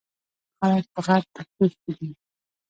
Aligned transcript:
خلک 0.57 0.85
په 0.93 0.99
غټ 1.05 1.23
تکليف 1.37 1.73
کښې 1.83 1.91
دے 1.99 2.07
ـ 2.13 2.17